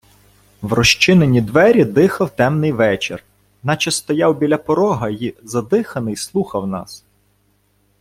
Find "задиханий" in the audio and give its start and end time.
5.43-6.15